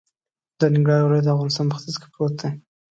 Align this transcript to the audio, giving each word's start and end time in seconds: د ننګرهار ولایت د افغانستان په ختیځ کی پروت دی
د 0.59 0.61
ننګرهار 0.73 1.03
ولایت 1.05 1.25
د 1.25 1.29
افغانستان 1.35 1.65
په 1.69 1.75
ختیځ 1.79 1.95
کی 2.01 2.07
پروت 2.13 2.33
دی 2.41 2.49